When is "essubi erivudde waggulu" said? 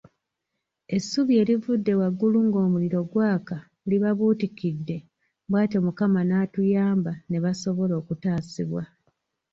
0.95-2.37